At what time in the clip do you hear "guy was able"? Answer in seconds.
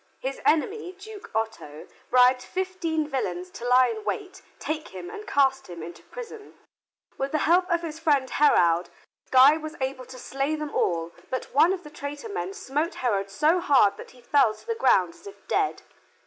9.29-10.05